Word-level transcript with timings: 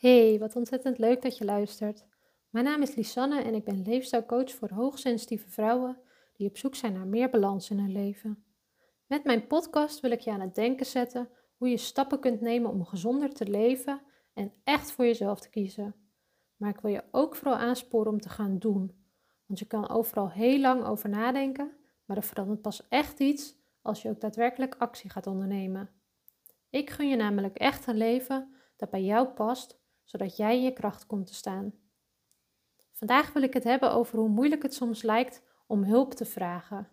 Hey, 0.00 0.38
wat 0.38 0.56
ontzettend 0.56 0.98
leuk 0.98 1.22
dat 1.22 1.38
je 1.38 1.44
luistert. 1.44 2.06
Mijn 2.50 2.64
naam 2.64 2.82
is 2.82 2.94
Lisanne 2.94 3.42
en 3.42 3.54
ik 3.54 3.64
ben 3.64 3.82
leefstijlcoach 3.82 4.50
voor 4.50 4.70
hoogsensitieve 4.70 5.50
vrouwen 5.50 6.00
die 6.36 6.48
op 6.48 6.56
zoek 6.56 6.74
zijn 6.74 6.92
naar 6.92 7.06
meer 7.06 7.30
balans 7.30 7.70
in 7.70 7.78
hun 7.78 7.92
leven. 7.92 8.44
Met 9.06 9.24
mijn 9.24 9.46
podcast 9.46 10.00
wil 10.00 10.10
ik 10.10 10.20
je 10.20 10.30
aan 10.30 10.40
het 10.40 10.54
denken 10.54 10.86
zetten 10.86 11.28
hoe 11.56 11.68
je 11.68 11.76
stappen 11.76 12.20
kunt 12.20 12.40
nemen 12.40 12.70
om 12.70 12.84
gezonder 12.84 13.32
te 13.32 13.50
leven 13.50 14.02
en 14.34 14.52
echt 14.64 14.92
voor 14.92 15.04
jezelf 15.04 15.40
te 15.40 15.50
kiezen. 15.50 15.94
Maar 16.56 16.70
ik 16.70 16.80
wil 16.80 16.90
je 16.90 17.04
ook 17.10 17.36
vooral 17.36 17.56
aansporen 17.56 18.12
om 18.12 18.20
te 18.20 18.28
gaan 18.28 18.58
doen. 18.58 19.04
Want 19.46 19.58
je 19.58 19.66
kan 19.66 19.88
overal 19.88 20.30
heel 20.30 20.60
lang 20.60 20.84
over 20.84 21.08
nadenken, 21.08 21.76
maar 22.04 22.16
er 22.16 22.22
verandert 22.22 22.62
pas 22.62 22.88
echt 22.88 23.20
iets 23.20 23.54
als 23.82 24.02
je 24.02 24.08
ook 24.08 24.20
daadwerkelijk 24.20 24.74
actie 24.78 25.10
gaat 25.10 25.26
ondernemen. 25.26 25.90
Ik 26.70 26.90
gun 26.90 27.08
je 27.08 27.16
namelijk 27.16 27.56
echt 27.56 27.86
een 27.86 27.96
leven 27.96 28.54
dat 28.76 28.90
bij 28.90 29.02
jou 29.02 29.28
past 29.28 29.79
zodat 30.10 30.36
jij 30.36 30.56
in 30.56 30.62
je 30.62 30.72
kracht 30.72 31.06
komt 31.06 31.26
te 31.26 31.34
staan. 31.34 31.72
Vandaag 32.92 33.32
wil 33.32 33.42
ik 33.42 33.54
het 33.54 33.64
hebben 33.64 33.92
over 33.92 34.18
hoe 34.18 34.28
moeilijk 34.28 34.62
het 34.62 34.74
soms 34.74 35.02
lijkt 35.02 35.42
om 35.66 35.84
hulp 35.84 36.14
te 36.14 36.24
vragen. 36.24 36.88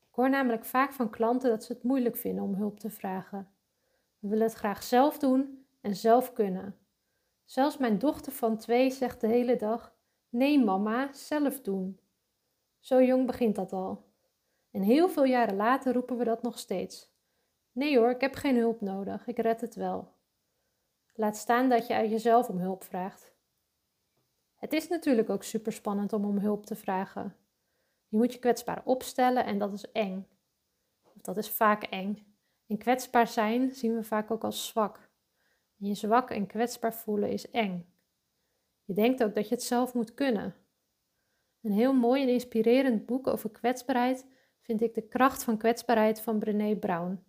Ik 0.00 0.14
hoor 0.14 0.30
namelijk 0.30 0.64
vaak 0.64 0.92
van 0.92 1.10
klanten 1.10 1.50
dat 1.50 1.64
ze 1.64 1.72
het 1.72 1.82
moeilijk 1.82 2.16
vinden 2.16 2.44
om 2.44 2.54
hulp 2.54 2.80
te 2.80 2.90
vragen. 2.90 3.48
We 4.18 4.28
willen 4.28 4.46
het 4.46 4.54
graag 4.54 4.82
zelf 4.82 5.18
doen 5.18 5.66
en 5.80 5.96
zelf 5.96 6.32
kunnen. 6.32 6.76
Zelfs 7.44 7.76
mijn 7.76 7.98
dochter 7.98 8.32
van 8.32 8.56
twee 8.56 8.90
zegt 8.90 9.20
de 9.20 9.26
hele 9.26 9.56
dag: 9.56 9.94
Nee, 10.28 10.64
mama, 10.64 11.12
zelf 11.12 11.60
doen. 11.60 12.00
Zo 12.80 13.02
jong 13.02 13.26
begint 13.26 13.54
dat 13.54 13.72
al. 13.72 14.04
En 14.70 14.82
heel 14.82 15.08
veel 15.08 15.24
jaren 15.24 15.56
later 15.56 15.92
roepen 15.92 16.16
we 16.16 16.24
dat 16.24 16.42
nog 16.42 16.58
steeds. 16.58 17.10
Nee 17.72 17.98
hoor, 17.98 18.10
ik 18.10 18.20
heb 18.20 18.34
geen 18.34 18.56
hulp 18.56 18.80
nodig, 18.80 19.26
ik 19.26 19.38
red 19.38 19.60
het 19.60 19.74
wel. 19.74 20.20
Laat 21.14 21.36
staan 21.36 21.68
dat 21.68 21.86
je 21.86 21.94
uit 21.94 22.10
jezelf 22.10 22.48
om 22.48 22.58
hulp 22.58 22.84
vraagt. 22.84 23.32
Het 24.54 24.72
is 24.72 24.88
natuurlijk 24.88 25.30
ook 25.30 25.42
super 25.42 25.72
spannend 25.72 26.12
om 26.12 26.24
om 26.24 26.38
hulp 26.38 26.66
te 26.66 26.76
vragen. 26.76 27.36
Je 28.08 28.16
moet 28.16 28.32
je 28.32 28.38
kwetsbaar 28.38 28.82
opstellen 28.84 29.44
en 29.44 29.58
dat 29.58 29.72
is 29.72 29.92
eng. 29.92 30.26
Of 31.02 31.12
dat 31.20 31.36
is 31.36 31.50
vaak 31.50 31.82
eng. 31.82 32.34
En 32.66 32.78
kwetsbaar 32.78 33.26
zijn 33.26 33.70
zien 33.70 33.94
we 33.94 34.04
vaak 34.04 34.30
ook 34.30 34.44
als 34.44 34.66
zwak. 34.66 35.10
Je 35.76 35.94
zwak 35.94 36.30
en 36.30 36.46
kwetsbaar 36.46 36.94
voelen 36.94 37.30
is 37.30 37.50
eng. 37.50 37.94
Je 38.84 38.94
denkt 38.94 39.24
ook 39.24 39.34
dat 39.34 39.48
je 39.48 39.54
het 39.54 39.64
zelf 39.64 39.94
moet 39.94 40.14
kunnen. 40.14 40.54
Een 41.60 41.72
heel 41.72 41.92
mooi 41.92 42.22
en 42.22 42.28
inspirerend 42.28 43.06
boek 43.06 43.26
over 43.26 43.50
kwetsbaarheid 43.50 44.26
vind 44.60 44.80
ik 44.80 44.94
De 44.94 45.08
kracht 45.08 45.44
van 45.44 45.58
kwetsbaarheid 45.58 46.20
van 46.20 46.38
Brené 46.38 46.76
Brown. 46.76 47.24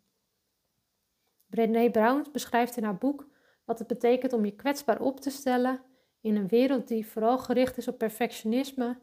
Brené 1.45 1.91
Brown 1.91 2.25
beschrijft 2.31 2.77
in 2.77 2.83
haar 2.83 2.97
boek 2.97 3.31
wat 3.65 3.79
het 3.79 3.87
betekent 3.87 4.33
om 4.33 4.45
je 4.45 4.55
kwetsbaar 4.55 5.01
op 5.01 5.19
te 5.19 5.29
stellen 5.29 5.81
in 6.21 6.35
een 6.35 6.47
wereld 6.47 6.87
die 6.87 7.07
vooral 7.07 7.37
gericht 7.37 7.77
is 7.77 7.87
op 7.87 7.97
perfectionisme 7.97 8.99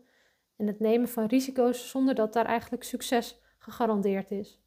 en 0.56 0.66
het 0.66 0.80
nemen 0.80 1.08
van 1.08 1.26
risico's 1.26 1.90
zonder 1.90 2.14
dat 2.14 2.32
daar 2.32 2.46
eigenlijk 2.46 2.82
succes 2.82 3.40
gegarandeerd 3.58 4.30
is. 4.30 4.60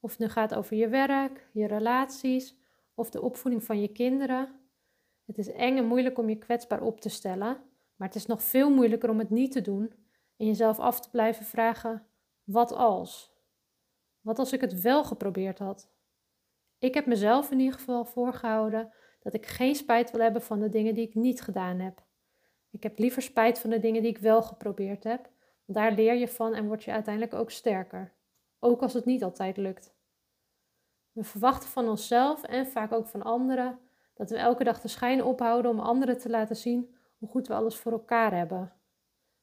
Of 0.00 0.10
het 0.10 0.18
nu 0.18 0.28
gaat 0.28 0.54
over 0.54 0.76
je 0.76 0.88
werk, 0.88 1.48
je 1.52 1.66
relaties 1.66 2.56
of 2.94 3.10
de 3.10 3.20
opvoeding 3.20 3.64
van 3.64 3.80
je 3.80 3.88
kinderen. 3.88 4.60
Het 5.24 5.38
is 5.38 5.52
eng 5.52 5.76
en 5.76 5.86
moeilijk 5.86 6.18
om 6.18 6.28
je 6.28 6.38
kwetsbaar 6.38 6.82
op 6.82 7.00
te 7.00 7.08
stellen, 7.08 7.62
maar 7.96 8.08
het 8.08 8.16
is 8.16 8.26
nog 8.26 8.42
veel 8.42 8.70
moeilijker 8.70 9.10
om 9.10 9.18
het 9.18 9.30
niet 9.30 9.52
te 9.52 9.60
doen 9.60 9.92
en 10.36 10.46
jezelf 10.46 10.78
af 10.78 11.00
te 11.00 11.10
blijven 11.10 11.44
vragen: 11.44 12.06
wat 12.44 12.72
als? 12.72 13.34
Wat 14.20 14.38
als 14.38 14.52
ik 14.52 14.60
het 14.60 14.80
wel 14.80 15.04
geprobeerd 15.04 15.58
had? 15.58 15.90
Ik 16.78 16.94
heb 16.94 17.06
mezelf 17.06 17.50
in 17.50 17.58
ieder 17.58 17.78
geval 17.78 18.04
voorgehouden 18.04 18.92
dat 19.26 19.34
ik 19.34 19.46
geen 19.46 19.74
spijt 19.74 20.10
wil 20.10 20.20
hebben 20.20 20.42
van 20.42 20.60
de 20.60 20.68
dingen 20.68 20.94
die 20.94 21.06
ik 21.06 21.14
niet 21.14 21.40
gedaan 21.40 21.78
heb. 21.78 22.04
Ik 22.70 22.82
heb 22.82 22.98
liever 22.98 23.22
spijt 23.22 23.58
van 23.58 23.70
de 23.70 23.78
dingen 23.78 24.02
die 24.02 24.10
ik 24.10 24.18
wel 24.18 24.42
geprobeerd 24.42 25.04
heb, 25.04 25.30
want 25.64 25.78
daar 25.78 25.92
leer 25.92 26.14
je 26.14 26.28
van 26.28 26.54
en 26.54 26.66
word 26.66 26.84
je 26.84 26.92
uiteindelijk 26.92 27.34
ook 27.34 27.50
sterker, 27.50 28.12
ook 28.58 28.82
als 28.82 28.92
het 28.92 29.04
niet 29.04 29.24
altijd 29.24 29.56
lukt. 29.56 29.94
We 31.12 31.24
verwachten 31.24 31.68
van 31.68 31.88
onszelf 31.88 32.42
en 32.42 32.66
vaak 32.66 32.92
ook 32.92 33.06
van 33.06 33.22
anderen 33.22 33.78
dat 34.14 34.30
we 34.30 34.36
elke 34.36 34.64
dag 34.64 34.80
de 34.80 34.88
schijn 34.88 35.24
ophouden 35.24 35.70
om 35.70 35.80
anderen 35.80 36.18
te 36.18 36.30
laten 36.30 36.56
zien 36.56 36.94
hoe 37.18 37.28
goed 37.28 37.48
we 37.48 37.54
alles 37.54 37.76
voor 37.76 37.92
elkaar 37.92 38.34
hebben. 38.34 38.72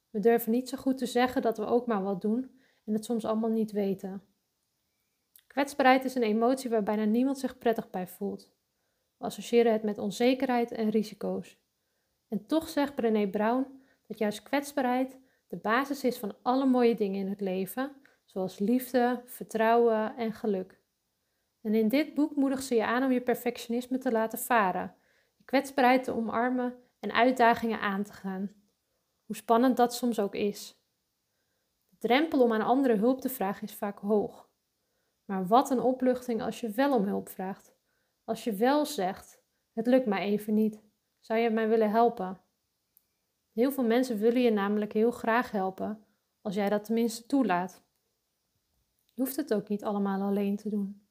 We 0.09 0.19
durven 0.19 0.51
niet 0.51 0.69
zo 0.69 0.77
goed 0.77 0.97
te 0.97 1.05
zeggen 1.05 1.41
dat 1.41 1.57
we 1.57 1.65
ook 1.65 1.85
maar 1.85 2.03
wat 2.03 2.21
doen 2.21 2.59
en 2.85 2.93
het 2.93 3.05
soms 3.05 3.25
allemaal 3.25 3.49
niet 3.49 3.71
weten. 3.71 4.23
Kwetsbaarheid 5.47 6.05
is 6.05 6.15
een 6.15 6.23
emotie 6.23 6.69
waar 6.69 6.83
bijna 6.83 7.03
niemand 7.03 7.39
zich 7.39 7.57
prettig 7.57 7.89
bij 7.89 8.07
voelt. 8.07 8.51
Associëren 9.23 9.71
het 9.71 9.83
met 9.83 9.97
onzekerheid 9.97 10.71
en 10.71 10.89
risico's. 10.89 11.57
En 12.27 12.45
toch 12.45 12.69
zegt 12.69 12.95
Brené 12.95 13.27
Brown 13.27 13.81
dat 14.07 14.17
juist 14.17 14.43
kwetsbaarheid 14.43 15.17
de 15.47 15.57
basis 15.57 16.03
is 16.03 16.17
van 16.17 16.35
alle 16.41 16.65
mooie 16.65 16.95
dingen 16.95 17.19
in 17.19 17.29
het 17.29 17.41
leven, 17.41 17.95
zoals 18.25 18.59
liefde, 18.59 19.21
vertrouwen 19.25 20.15
en 20.15 20.33
geluk. 20.33 20.81
En 21.61 21.75
in 21.75 21.87
dit 21.87 22.13
boek 22.13 22.35
moedigt 22.35 22.63
ze 22.63 22.75
je 22.75 22.85
aan 22.85 23.03
om 23.03 23.11
je 23.11 23.21
perfectionisme 23.21 23.97
te 23.97 24.11
laten 24.11 24.39
varen, 24.39 24.95
je 25.35 25.43
kwetsbaarheid 25.43 26.03
te 26.03 26.15
omarmen 26.15 26.75
en 26.99 27.11
uitdagingen 27.11 27.79
aan 27.79 28.03
te 28.03 28.13
gaan. 28.13 28.51
Hoe 29.25 29.35
spannend 29.35 29.77
dat 29.77 29.93
soms 29.93 30.19
ook 30.19 30.35
is. 30.35 30.81
De 31.89 31.97
drempel 32.07 32.41
om 32.41 32.53
aan 32.53 32.61
anderen 32.61 32.99
hulp 32.99 33.21
te 33.21 33.29
vragen 33.29 33.67
is 33.67 33.75
vaak 33.75 33.99
hoog. 33.99 34.49
Maar 35.25 35.47
wat 35.47 35.69
een 35.69 35.81
opluchting 35.81 36.41
als 36.41 36.59
je 36.59 36.69
wel 36.69 36.93
om 36.93 37.05
hulp 37.05 37.29
vraagt. 37.29 37.73
Als 38.23 38.43
je 38.43 38.53
wel 38.53 38.85
zegt: 38.85 39.41
Het 39.73 39.87
lukt 39.87 40.05
mij 40.05 40.21
even 40.21 40.53
niet, 40.53 40.83
zou 41.19 41.39
je 41.39 41.49
mij 41.49 41.67
willen 41.67 41.91
helpen? 41.91 42.41
Heel 43.51 43.71
veel 43.71 43.83
mensen 43.83 44.17
willen 44.19 44.41
je 44.41 44.51
namelijk 44.51 44.93
heel 44.93 45.11
graag 45.11 45.51
helpen, 45.51 46.05
als 46.41 46.55
jij 46.55 46.69
dat 46.69 46.83
tenminste 46.83 47.25
toelaat. 47.25 47.83
Je 49.03 49.21
hoeft 49.21 49.35
het 49.35 49.53
ook 49.53 49.67
niet 49.67 49.83
allemaal 49.83 50.21
alleen 50.21 50.55
te 50.55 50.69
doen. 50.69 51.07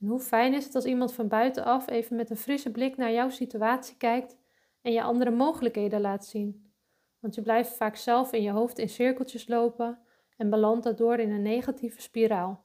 En 0.00 0.06
hoe 0.06 0.20
fijn 0.20 0.54
is 0.54 0.64
het 0.64 0.74
als 0.74 0.84
iemand 0.84 1.12
van 1.12 1.28
buitenaf 1.28 1.88
even 1.88 2.16
met 2.16 2.30
een 2.30 2.36
frisse 2.36 2.70
blik 2.70 2.96
naar 2.96 3.12
jouw 3.12 3.28
situatie 3.28 3.96
kijkt 3.96 4.36
en 4.80 4.92
je 4.92 5.02
andere 5.02 5.30
mogelijkheden 5.30 6.00
laat 6.00 6.26
zien. 6.26 6.72
Want 7.18 7.34
je 7.34 7.42
blijft 7.42 7.76
vaak 7.76 7.96
zelf 7.96 8.32
in 8.32 8.42
je 8.42 8.50
hoofd 8.50 8.78
in 8.78 8.88
cirkeltjes 8.88 9.48
lopen 9.48 9.98
en 10.36 10.50
belandt 10.50 10.84
daardoor 10.84 11.18
in 11.18 11.30
een 11.30 11.42
negatieve 11.42 12.00
spiraal. 12.00 12.64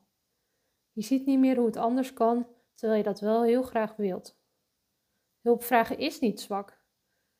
Je 0.91 1.01
ziet 1.01 1.25
niet 1.25 1.39
meer 1.39 1.55
hoe 1.55 1.65
het 1.65 1.77
anders 1.77 2.13
kan 2.13 2.47
terwijl 2.75 2.97
je 2.99 3.05
dat 3.05 3.19
wel 3.19 3.43
heel 3.43 3.63
graag 3.63 3.95
wilt. 3.95 4.39
Hulp 5.41 5.63
vragen 5.63 5.97
is 5.97 6.19
niet 6.19 6.41
zwak. 6.41 6.83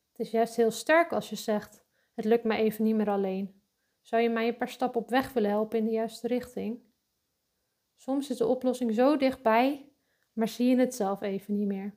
Het 0.10 0.20
is 0.20 0.32
juist 0.32 0.56
heel 0.56 0.72
sterk 0.72 1.12
als 1.12 1.30
je 1.30 1.36
zegt: 1.36 1.86
Het 2.14 2.26
lukt 2.26 2.44
me 2.44 2.56
even 2.56 2.84
niet 2.84 2.96
meer 2.96 3.10
alleen. 3.10 3.62
Zou 4.02 4.22
je 4.22 4.30
mij 4.30 4.48
een 4.48 4.58
paar 4.58 4.70
stappen 4.70 5.02
op 5.02 5.10
weg 5.10 5.34
willen 5.34 5.50
helpen 5.50 5.78
in 5.78 5.86
de 5.86 5.92
juiste 5.92 6.28
richting? 6.28 6.84
Soms 7.96 8.30
is 8.30 8.38
de 8.38 8.46
oplossing 8.46 8.94
zo 8.94 9.18
dichtbij, 9.18 9.90
maar 10.34 10.48
zie 10.48 10.70
je 10.70 10.78
het 10.78 10.96
zelf 10.96 11.22
even 11.22 11.54
niet 11.54 11.68
meer. 11.68 11.96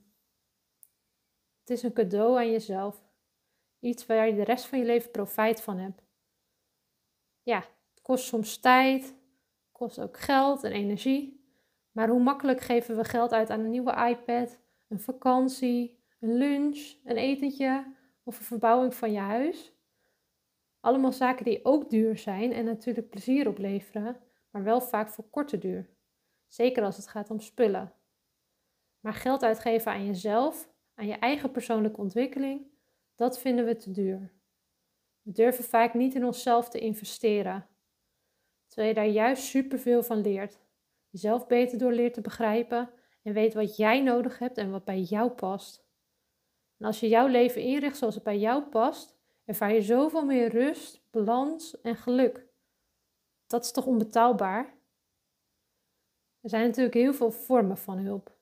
Het 1.61 1.71
is 1.71 1.83
een 1.83 1.93
cadeau 1.93 2.39
aan 2.39 2.51
jezelf. 2.51 3.07
Iets 3.79 4.07
waar 4.07 4.27
je 4.27 4.35
de 4.35 4.45
rest 4.45 4.67
van 4.67 4.79
je 4.79 4.85
leven 4.85 5.11
profijt 5.11 5.61
van 5.61 5.79
hebt. 5.79 6.03
Ja, 7.43 7.59
het 7.59 8.03
kost 8.03 8.25
soms 8.25 8.59
tijd, 8.59 9.15
kost 9.73 10.01
ook 10.01 10.19
geld 10.19 10.65
en 10.65 10.73
energie. 10.73 11.38
Maar 11.99 12.09
hoe 12.09 12.23
makkelijk 12.23 12.61
geven 12.61 12.97
we 12.97 13.05
geld 13.05 13.33
uit 13.33 13.51
aan 13.51 13.61
een 13.61 13.71
nieuwe 13.71 14.09
iPad, 14.09 14.59
een 14.89 15.01
vakantie, 15.01 15.99
een 16.21 16.35
lunch, 16.37 16.95
een 17.05 17.17
etentje 17.17 17.95
of 18.23 18.39
een 18.39 18.45
verbouwing 18.45 18.95
van 18.95 19.13
je 19.13 19.19
huis? 19.19 19.73
Allemaal 20.81 21.13
zaken 21.13 21.45
die 21.45 21.65
ook 21.65 21.91
duur 21.91 22.19
zijn 22.19 22.53
en 22.53 22.65
natuurlijk 22.65 23.11
plezier 23.11 23.49
opleveren, 23.49 24.17
maar 24.51 24.63
wel 24.63 24.81
vaak 24.81 25.09
voor 25.09 25.25
korte 25.31 25.59
duur. 25.59 25.91
Zeker 26.47 26.83
als 26.83 26.97
het 26.97 27.09
gaat 27.09 27.31
om 27.31 27.41
spullen. 27.41 27.93
Maar 29.01 29.15
geld 29.15 29.43
uitgeven 29.43 29.93
aan 29.93 30.07
jezelf, 30.07 30.69
aan 30.95 31.07
je 31.07 31.17
eigen 31.17 31.51
persoonlijke 31.51 32.01
ontwikkeling, 32.01 32.67
dat 33.15 33.39
vinden 33.39 33.65
we 33.65 33.77
te 33.77 33.91
duur. 33.91 34.33
We 35.23 35.33
durven 35.33 35.65
vaak 35.65 35.95
niet 35.95 36.15
in 36.15 36.25
onszelf 36.25 36.69
te 36.69 36.79
investeren, 36.79 37.67
terwijl 38.67 38.89
je 38.89 38.95
daar 38.95 39.13
juist 39.13 39.43
superveel 39.43 40.03
van 40.03 40.21
leert 40.21 40.67
jezelf 41.11 41.47
beter 41.47 41.79
door 41.79 41.93
leert 41.93 42.15
te 42.15 42.21
begrijpen 42.21 42.91
en 43.23 43.33
weet 43.33 43.55
wat 43.55 43.77
jij 43.77 44.03
nodig 44.03 44.39
hebt 44.39 44.59
en 44.59 44.71
wat 44.71 44.85
bij 44.85 45.01
jou 45.01 45.31
past. 45.31 45.87
En 46.77 46.87
als 46.87 47.01
je 47.01 47.09
jouw 47.09 47.27
leven 47.27 47.63
inricht 47.63 47.97
zoals 47.97 48.15
het 48.15 48.25
bij 48.25 48.39
jou 48.39 48.63
past, 48.63 49.17
ervaar 49.45 49.73
je 49.73 49.83
zoveel 49.83 50.25
meer 50.25 50.49
rust, 50.49 51.03
balans 51.11 51.81
en 51.81 51.97
geluk. 51.97 52.47
Dat 53.47 53.65
is 53.65 53.71
toch 53.71 53.87
onbetaalbaar? 53.87 54.77
Er 56.41 56.49
zijn 56.49 56.67
natuurlijk 56.67 56.95
heel 56.95 57.15
veel 57.15 57.31
vormen 57.31 57.77
van 57.77 57.99
hulp. 57.99 58.37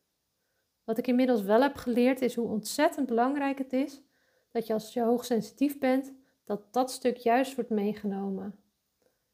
Wat 0.84 0.98
ik 0.98 1.06
inmiddels 1.06 1.42
wel 1.42 1.62
heb 1.62 1.74
geleerd 1.74 2.20
is 2.20 2.34
hoe 2.34 2.48
ontzettend 2.48 3.06
belangrijk 3.06 3.58
het 3.58 3.72
is 3.72 4.02
dat 4.50 4.66
je 4.66 4.72
als 4.72 4.92
je 4.92 5.02
hoogsensitief 5.02 5.78
bent, 5.78 6.12
dat 6.44 6.72
dat 6.72 6.90
stuk 6.90 7.16
juist 7.16 7.54
wordt 7.54 7.70
meegenomen. 7.70 8.64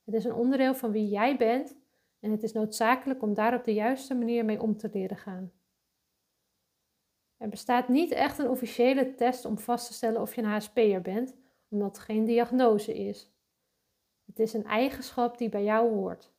Het 0.05 0.15
is 0.15 0.25
een 0.25 0.35
onderdeel 0.35 0.75
van 0.75 0.91
wie 0.91 1.09
jij 1.09 1.37
bent 1.37 1.77
en 2.23 2.31
het 2.31 2.43
is 2.43 2.53
noodzakelijk 2.53 3.23
om 3.23 3.35
daar 3.35 3.55
op 3.55 3.65
de 3.65 3.75
juiste 3.75 4.15
manier 4.15 4.45
mee 4.45 4.61
om 4.61 4.77
te 4.77 4.91
leren 4.93 5.17
gaan. 5.17 5.53
Er 7.37 7.49
bestaat 7.49 7.89
niet 7.89 8.11
echt 8.11 8.39
een 8.39 8.49
officiële 8.49 9.15
test 9.15 9.45
om 9.45 9.59
vast 9.59 9.87
te 9.87 9.93
stellen 9.93 10.21
of 10.21 10.35
je 10.35 10.43
een 10.43 10.49
HSP'er 10.49 11.03
bent, 11.03 11.37
omdat 11.69 11.97
het 11.97 12.05
geen 12.05 12.25
diagnose 12.25 12.95
is. 12.95 13.33
Het 14.25 14.39
is 14.39 14.53
een 14.53 14.65
eigenschap 14.65 15.39
die 15.39 15.49
bij 15.49 15.65
jou 15.65 15.91
hoort. 15.95 16.33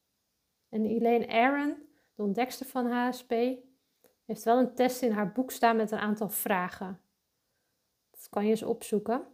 En 0.70 0.86
Elaine 0.86 1.28
Aron, 1.28 1.76
de 2.16 2.24
ontdekster 2.24 2.66
van 2.66 2.92
HSP, 2.92 3.32
heeft 4.26 4.44
wel 4.44 4.60
een 4.60 4.76
test 4.76 5.02
in 5.02 5.12
haar 5.12 5.32
boek 5.32 5.52
staan 5.52 5.76
met 5.76 5.92
een 5.92 6.00
aantal 6.00 6.30
vragen. 6.30 7.02
Dat 8.12 8.30
kan 8.30 8.44
je 8.44 8.50
eens 8.50 8.64
opzoeken. 8.64 9.28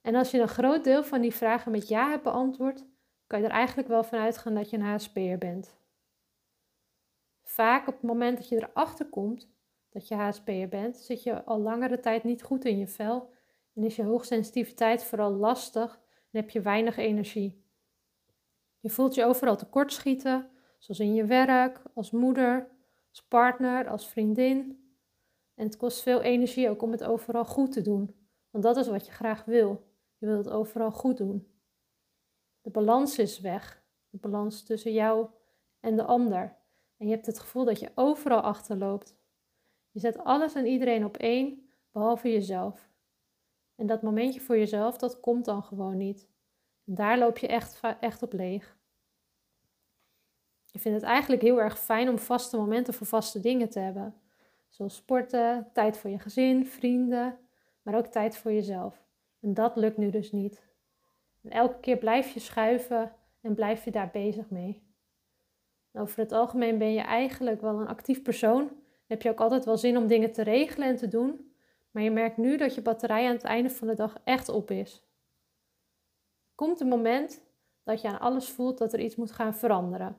En 0.00 0.14
als 0.14 0.30
je 0.30 0.40
een 0.40 0.48
groot 0.48 0.84
deel 0.84 1.04
van 1.04 1.20
die 1.20 1.34
vragen 1.34 1.72
met 1.72 1.88
ja 1.88 2.08
hebt 2.08 2.22
beantwoord, 2.22 2.84
kan 3.26 3.40
je 3.40 3.44
er 3.44 3.50
eigenlijk 3.50 3.88
wel 3.88 4.04
van 4.04 4.18
uitgaan 4.18 4.54
dat 4.54 4.70
je 4.70 4.76
een 4.76 4.82
HSP'er 4.82 5.38
bent. 5.38 5.74
Vaak 7.42 7.86
op 7.88 7.94
het 7.94 8.02
moment 8.02 8.36
dat 8.36 8.48
je 8.48 8.56
erachter 8.56 9.06
komt 9.08 9.54
dat 9.88 10.08
je 10.08 10.14
HSP'er 10.14 10.68
bent, 10.68 10.96
zit 10.96 11.22
je 11.22 11.44
al 11.44 11.60
langere 11.60 12.00
tijd 12.00 12.24
niet 12.24 12.42
goed 12.42 12.64
in 12.64 12.78
je 12.78 12.86
vel 12.86 13.30
en 13.74 13.84
is 13.84 13.96
je 13.96 14.02
hoogsensitiviteit 14.02 15.04
vooral 15.04 15.30
lastig 15.30 15.94
en 16.30 16.40
heb 16.40 16.50
je 16.50 16.60
weinig 16.60 16.96
energie. 16.96 17.64
Je 18.80 18.90
voelt 18.90 19.14
je 19.14 19.24
overal 19.24 19.56
tekortschieten, 19.56 20.50
zoals 20.78 21.00
in 21.00 21.14
je 21.14 21.24
werk, 21.24 21.82
als 21.94 22.10
moeder, 22.10 22.68
als 23.10 23.22
partner, 23.22 23.88
als 23.88 24.08
vriendin. 24.08 24.84
En 25.54 25.64
het 25.64 25.76
kost 25.76 26.02
veel 26.02 26.20
energie 26.20 26.70
ook 26.70 26.82
om 26.82 26.90
het 26.90 27.04
overal 27.04 27.44
goed 27.44 27.72
te 27.72 27.82
doen, 27.82 28.14
want 28.50 28.64
dat 28.64 28.76
is 28.76 28.88
wat 28.88 29.06
je 29.06 29.12
graag 29.12 29.44
wil. 29.44 29.84
Je 30.18 30.26
wilt 30.26 30.44
het 30.44 30.54
overal 30.54 30.90
goed 30.90 31.16
doen. 31.16 31.55
De 32.66 32.72
balans 32.72 33.18
is 33.18 33.40
weg, 33.40 33.82
de 34.10 34.18
balans 34.18 34.62
tussen 34.62 34.92
jou 34.92 35.28
en 35.80 35.96
de 35.96 36.04
ander. 36.04 36.56
En 36.96 37.06
je 37.06 37.12
hebt 37.12 37.26
het 37.26 37.38
gevoel 37.38 37.64
dat 37.64 37.80
je 37.80 37.92
overal 37.94 38.40
achterloopt. 38.40 39.16
Je 39.90 40.00
zet 40.00 40.18
alles 40.18 40.54
en 40.54 40.66
iedereen 40.66 41.04
op 41.04 41.16
één, 41.16 41.68
behalve 41.90 42.32
jezelf. 42.32 42.90
En 43.74 43.86
dat 43.86 44.02
momentje 44.02 44.40
voor 44.40 44.58
jezelf, 44.58 44.98
dat 44.98 45.20
komt 45.20 45.44
dan 45.44 45.62
gewoon 45.62 45.96
niet. 45.96 46.28
Daar 46.84 47.18
loop 47.18 47.38
je 47.38 47.46
echt, 47.46 47.80
echt 48.00 48.22
op 48.22 48.32
leeg. 48.32 48.78
Je 50.66 50.78
vindt 50.78 51.00
het 51.00 51.08
eigenlijk 51.08 51.42
heel 51.42 51.60
erg 51.60 51.78
fijn 51.78 52.08
om 52.08 52.18
vaste 52.18 52.56
momenten 52.56 52.94
voor 52.94 53.06
vaste 53.06 53.40
dingen 53.40 53.68
te 53.70 53.78
hebben. 53.78 54.14
Zoals 54.68 54.94
sporten, 54.94 55.70
tijd 55.72 55.98
voor 55.98 56.10
je 56.10 56.18
gezin, 56.18 56.66
vrienden, 56.66 57.38
maar 57.82 57.94
ook 57.94 58.06
tijd 58.06 58.36
voor 58.36 58.52
jezelf. 58.52 59.04
En 59.40 59.54
dat 59.54 59.76
lukt 59.76 59.96
nu 59.96 60.10
dus 60.10 60.32
niet. 60.32 60.64
En 61.46 61.52
elke 61.52 61.80
keer 61.80 61.96
blijf 61.96 62.30
je 62.34 62.40
schuiven 62.40 63.12
en 63.40 63.54
blijf 63.54 63.84
je 63.84 63.90
daar 63.90 64.10
bezig 64.12 64.50
mee. 64.50 64.84
over 65.92 66.18
het 66.18 66.32
algemeen 66.32 66.78
ben 66.78 66.92
je 66.92 67.00
eigenlijk 67.00 67.60
wel 67.60 67.80
een 67.80 67.86
actief 67.86 68.22
persoon. 68.22 68.66
Dan 68.66 68.78
heb 69.06 69.22
je 69.22 69.30
ook 69.30 69.40
altijd 69.40 69.64
wel 69.64 69.76
zin 69.76 69.96
om 69.96 70.06
dingen 70.06 70.32
te 70.32 70.42
regelen 70.42 70.88
en 70.88 70.96
te 70.96 71.08
doen. 71.08 71.54
Maar 71.90 72.02
je 72.02 72.10
merkt 72.10 72.36
nu 72.36 72.56
dat 72.56 72.74
je 72.74 72.82
batterij 72.82 73.26
aan 73.26 73.34
het 73.34 73.44
einde 73.44 73.70
van 73.70 73.88
de 73.88 73.94
dag 73.94 74.16
echt 74.24 74.48
op 74.48 74.70
is. 74.70 75.02
Komt 76.54 76.80
een 76.80 76.88
moment 76.88 77.42
dat 77.82 78.00
je 78.00 78.08
aan 78.08 78.20
alles 78.20 78.48
voelt 78.48 78.78
dat 78.78 78.92
er 78.92 79.00
iets 79.00 79.16
moet 79.16 79.32
gaan 79.32 79.54
veranderen. 79.54 80.16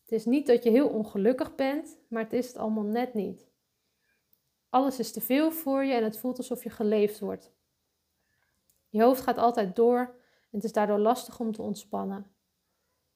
Het 0.00 0.12
is 0.12 0.24
niet 0.24 0.46
dat 0.46 0.62
je 0.62 0.70
heel 0.70 0.88
ongelukkig 0.88 1.54
bent, 1.54 1.98
maar 2.08 2.22
het 2.22 2.32
is 2.32 2.46
het 2.46 2.56
allemaal 2.56 2.84
net 2.84 3.14
niet. 3.14 3.48
Alles 4.68 4.98
is 4.98 5.12
te 5.12 5.20
veel 5.20 5.50
voor 5.50 5.84
je 5.84 5.92
en 5.92 6.04
het 6.04 6.18
voelt 6.18 6.38
alsof 6.38 6.62
je 6.62 6.70
geleefd 6.70 7.20
wordt. 7.20 7.52
Je 8.88 9.02
hoofd 9.02 9.20
gaat 9.20 9.38
altijd 9.38 9.76
door 9.76 10.17
het 10.50 10.64
is 10.64 10.72
daardoor 10.72 10.98
lastig 10.98 11.40
om 11.40 11.52
te 11.52 11.62
ontspannen. 11.62 12.34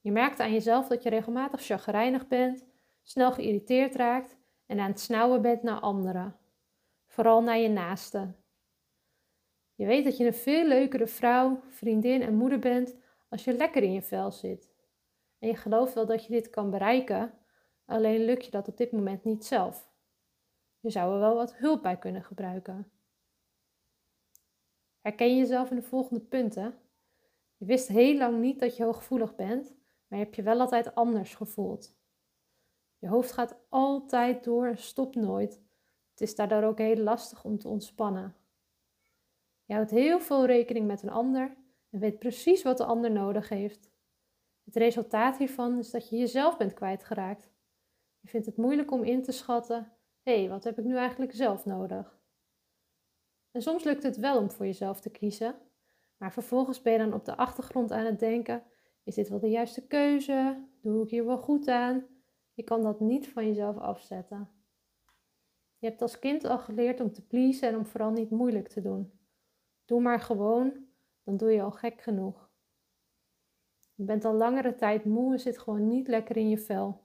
Je 0.01 0.13
merkt 0.13 0.41
aan 0.41 0.53
jezelf 0.53 0.89
dat 0.89 1.03
je 1.03 1.09
regelmatig 1.09 1.63
chagrijnig 1.63 2.29
bent, 2.29 2.67
snel 3.03 3.33
geïrriteerd 3.33 3.95
raakt 3.95 4.37
en 4.67 4.81
aan 4.81 4.91
het 4.91 5.01
snauwen 5.01 5.43
bent 5.43 5.63
naar 5.63 5.81
anderen. 5.81 6.37
Vooral 7.07 7.43
naar 7.43 7.59
je 7.59 7.69
naasten. 7.69 8.37
Je 9.75 9.87
weet 9.87 10.05
dat 10.05 10.17
je 10.17 10.27
een 10.27 10.35
veel 10.35 10.67
leukere 10.67 11.07
vrouw, 11.07 11.61
vriendin 11.69 12.23
en 12.23 12.35
moeder 12.35 12.59
bent 12.59 12.97
als 13.29 13.45
je 13.45 13.53
lekker 13.53 13.83
in 13.83 13.93
je 13.93 14.03
vel 14.03 14.31
zit. 14.31 14.71
En 15.39 15.49
je 15.49 15.57
gelooft 15.57 15.95
wel 15.95 16.07
dat 16.07 16.25
je 16.25 16.33
dit 16.33 16.51
kan 16.51 16.71
bereiken, 16.71 17.39
alleen 17.85 18.25
lukt 18.25 18.45
je 18.45 18.51
dat 18.51 18.69
op 18.69 18.77
dit 18.77 18.93
moment 18.93 19.25
niet 19.25 19.45
zelf. 19.45 19.91
Je 20.81 20.91
zou 20.91 21.15
er 21.15 21.21
wel 21.21 21.35
wat 21.35 21.57
hulp 21.57 21.83
bij 21.83 21.99
kunnen 21.99 22.23
gebruiken. 22.23 22.93
Herken 25.01 25.29
je 25.29 25.37
jezelf 25.37 25.71
in 25.71 25.77
de 25.77 25.83
volgende 25.83 26.21
punten? 26.21 26.79
Je 27.63 27.69
wist 27.69 27.89
heel 27.89 28.17
lang 28.17 28.41
niet 28.41 28.61
dat 28.61 28.77
je 28.77 28.85
hooggevoelig 28.85 29.35
bent, 29.35 29.75
maar 30.07 30.19
je 30.19 30.25
hebt 30.25 30.37
je 30.37 30.43
wel 30.43 30.61
altijd 30.61 30.95
anders 30.95 31.35
gevoeld. 31.35 31.97
Je 32.99 33.09
hoofd 33.09 33.33
gaat 33.33 33.57
altijd 33.69 34.45
door 34.45 34.67
en 34.67 34.79
stopt 34.79 35.15
nooit. 35.15 35.61
Het 36.11 36.21
is 36.21 36.35
daardoor 36.35 36.63
ook 36.63 36.79
heel 36.79 36.97
lastig 36.97 37.45
om 37.45 37.59
te 37.59 37.69
ontspannen. 37.69 38.37
Je 39.65 39.75
houdt 39.75 39.91
heel 39.91 40.21
veel 40.21 40.47
rekening 40.47 40.87
met 40.87 41.03
een 41.03 41.11
ander 41.11 41.57
en 41.91 41.99
weet 41.99 42.19
precies 42.19 42.63
wat 42.63 42.77
de 42.77 42.85
ander 42.85 43.11
nodig 43.11 43.49
heeft. 43.49 43.91
Het 44.65 44.77
resultaat 44.77 45.39
hiervan 45.39 45.79
is 45.79 45.91
dat 45.91 46.09
je 46.09 46.17
jezelf 46.17 46.57
bent 46.57 46.73
kwijtgeraakt. 46.75 47.51
Je 48.21 48.29
vindt 48.29 48.47
het 48.47 48.57
moeilijk 48.57 48.91
om 48.91 49.03
in 49.03 49.23
te 49.23 49.33
schatten: 49.33 49.93
hé, 50.23 50.39
hey, 50.39 50.49
wat 50.49 50.65
heb 50.65 50.79
ik 50.79 50.85
nu 50.85 50.97
eigenlijk 50.97 51.35
zelf 51.35 51.65
nodig? 51.65 52.21
En 53.51 53.63
soms 53.63 53.85
lukt 53.85 54.03
het 54.03 54.17
wel 54.17 54.39
om 54.39 54.51
voor 54.51 54.67
jezelf 54.67 55.01
te 55.01 55.11
kiezen, 55.11 55.55
maar 56.23 56.33
vervolgens 56.33 56.83
ben 56.83 56.93
je 56.93 56.99
dan 56.99 57.13
op 57.13 57.25
de 57.25 57.37
achtergrond 57.37 57.93
aan 57.93 58.05
het 58.05 58.19
denken: 58.19 58.63
is 59.03 59.15
dit 59.15 59.29
wel 59.29 59.41
de 59.41 59.51
juiste 59.51 59.87
keuze? 59.87 60.67
Doe 60.83 61.05
ik 61.05 61.11
hier 61.11 61.27
wel 61.27 61.39
goed 61.39 61.69
aan? 61.69 62.07
Je 62.53 62.63
kan 62.63 62.83
dat 62.83 63.01
niet 63.01 63.29
van 63.29 63.47
jezelf 63.47 63.77
afzetten. 63.77 64.51
Je 65.79 65.87
hebt 65.87 66.03
als 66.03 66.19
kind 66.19 66.45
al 66.45 66.59
geleerd 66.59 67.01
om 67.01 67.13
te 67.13 67.27
pleasen 67.27 67.69
en 67.69 67.77
om 67.77 67.87
vooral 67.87 68.11
niet 68.11 68.31
moeilijk 68.31 68.69
te 68.69 68.81
doen. 68.81 69.13
Doe 69.85 70.01
maar 70.01 70.21
gewoon, 70.21 70.87
dan 71.23 71.37
doe 71.37 71.51
je 71.51 71.63
al 71.63 71.71
gek 71.71 72.01
genoeg. 72.01 72.51
Je 73.95 74.05
bent 74.05 74.25
al 74.25 74.35
langere 74.35 74.75
tijd 74.75 75.05
moe 75.05 75.33
en 75.33 75.41
zit 75.41 75.59
gewoon 75.59 75.89
niet 75.89 76.09
lekker 76.09 76.37
in 76.37 76.49
je 76.49 76.59
vel. 76.59 77.01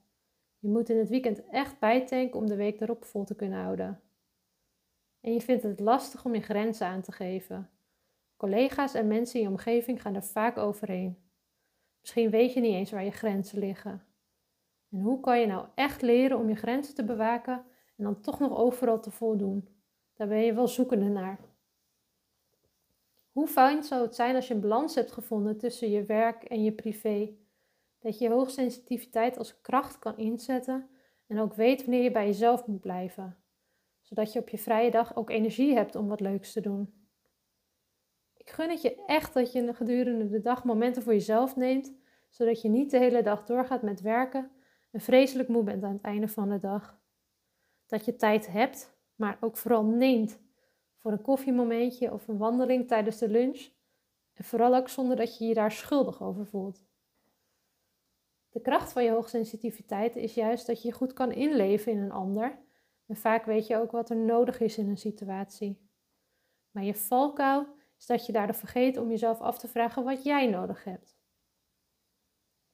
Je 0.58 0.68
moet 0.68 0.88
in 0.88 0.98
het 0.98 1.08
weekend 1.08 1.44
echt 1.46 1.78
bijtanken 1.78 2.40
om 2.40 2.46
de 2.46 2.56
week 2.56 2.80
erop 2.80 3.04
vol 3.04 3.24
te 3.24 3.34
kunnen 3.34 3.62
houden. 3.62 4.00
En 5.20 5.32
je 5.32 5.40
vindt 5.40 5.62
het 5.62 5.80
lastig 5.80 6.24
om 6.24 6.34
je 6.34 6.40
grenzen 6.40 6.86
aan 6.86 7.02
te 7.02 7.12
geven. 7.12 7.70
Collega's 8.38 8.94
en 8.94 9.06
mensen 9.06 9.38
in 9.38 9.44
je 9.44 9.50
omgeving 9.50 10.02
gaan 10.02 10.14
er 10.14 10.22
vaak 10.22 10.58
overheen. 10.58 11.18
Misschien 12.00 12.30
weet 12.30 12.52
je 12.52 12.60
niet 12.60 12.74
eens 12.74 12.90
waar 12.90 13.04
je 13.04 13.10
grenzen 13.10 13.58
liggen. 13.58 14.02
En 14.90 15.00
hoe 15.00 15.20
kan 15.20 15.40
je 15.40 15.46
nou 15.46 15.66
echt 15.74 16.02
leren 16.02 16.38
om 16.38 16.48
je 16.48 16.54
grenzen 16.54 16.94
te 16.94 17.04
bewaken 17.04 17.64
en 17.96 18.04
dan 18.04 18.20
toch 18.20 18.38
nog 18.38 18.56
overal 18.56 19.00
te 19.00 19.10
voldoen? 19.10 19.68
Daar 20.14 20.28
ben 20.28 20.38
je 20.38 20.54
wel 20.54 20.68
zoekende 20.68 21.08
naar. 21.08 21.38
Hoe 23.32 23.46
fijn 23.46 23.82
zou 23.82 24.02
het 24.02 24.14
zijn 24.14 24.34
als 24.34 24.48
je 24.48 24.54
een 24.54 24.60
balans 24.60 24.94
hebt 24.94 25.12
gevonden 25.12 25.58
tussen 25.58 25.90
je 25.90 26.02
werk 26.02 26.44
en 26.44 26.62
je 26.64 26.72
privé? 26.72 27.36
Dat 27.98 28.18
je 28.18 28.24
je 28.24 28.30
hoogsensitiviteit 28.30 29.38
als 29.38 29.60
kracht 29.60 29.98
kan 29.98 30.16
inzetten 30.16 30.88
en 31.26 31.38
ook 31.38 31.54
weet 31.54 31.80
wanneer 31.84 32.02
je 32.02 32.10
bij 32.10 32.26
jezelf 32.26 32.66
moet 32.66 32.80
blijven 32.80 33.36
zodat 34.08 34.32
je 34.32 34.38
op 34.38 34.48
je 34.48 34.58
vrije 34.58 34.90
dag 34.90 35.16
ook 35.16 35.30
energie 35.30 35.74
hebt 35.74 35.94
om 35.94 36.08
wat 36.08 36.20
leuks 36.20 36.52
te 36.52 36.60
doen. 36.60 36.97
Ik 38.48 38.54
gun 38.54 38.70
het 38.70 38.82
je 38.82 39.04
echt 39.06 39.34
dat 39.34 39.52
je 39.52 39.74
gedurende 39.74 40.28
de 40.28 40.40
dag 40.40 40.64
momenten 40.64 41.02
voor 41.02 41.12
jezelf 41.12 41.56
neemt, 41.56 41.92
zodat 42.28 42.62
je 42.62 42.68
niet 42.68 42.90
de 42.90 42.98
hele 42.98 43.22
dag 43.22 43.44
doorgaat 43.44 43.82
met 43.82 44.00
werken 44.00 44.50
en 44.90 45.00
vreselijk 45.00 45.48
moe 45.48 45.62
bent 45.62 45.84
aan 45.84 45.92
het 45.92 46.02
einde 46.02 46.28
van 46.28 46.48
de 46.48 46.58
dag. 46.58 47.00
Dat 47.86 48.04
je 48.04 48.16
tijd 48.16 48.52
hebt, 48.52 48.98
maar 49.14 49.38
ook 49.40 49.56
vooral 49.56 49.84
neemt 49.84 50.40
voor 50.96 51.12
een 51.12 51.22
koffiemomentje 51.22 52.12
of 52.12 52.28
een 52.28 52.38
wandeling 52.38 52.88
tijdens 52.88 53.18
de 53.18 53.28
lunch. 53.28 53.68
En 54.34 54.44
vooral 54.44 54.74
ook 54.74 54.88
zonder 54.88 55.16
dat 55.16 55.38
je 55.38 55.44
je 55.44 55.54
daar 55.54 55.72
schuldig 55.72 56.22
over 56.22 56.46
voelt. 56.46 56.84
De 58.50 58.60
kracht 58.60 58.92
van 58.92 59.04
je 59.04 59.10
hoogsensitiviteit 59.10 60.16
is 60.16 60.34
juist 60.34 60.66
dat 60.66 60.82
je 60.82 60.92
goed 60.92 61.12
kan 61.12 61.32
inleven 61.32 61.92
in 61.92 61.98
een 61.98 62.12
ander 62.12 62.58
en 63.06 63.16
vaak 63.16 63.44
weet 63.44 63.66
je 63.66 63.76
ook 63.76 63.90
wat 63.90 64.10
er 64.10 64.16
nodig 64.16 64.60
is 64.60 64.78
in 64.78 64.88
een 64.88 64.98
situatie. 64.98 65.88
Maar 66.70 66.84
je 66.84 66.94
valkuil 66.94 67.76
is 67.98 68.06
dat 68.06 68.26
je 68.26 68.32
daardoor 68.32 68.54
vergeet 68.54 68.96
om 68.96 69.10
jezelf 69.10 69.40
af 69.40 69.58
te 69.58 69.68
vragen 69.68 70.04
wat 70.04 70.24
jij 70.24 70.46
nodig 70.46 70.84
hebt. 70.84 71.18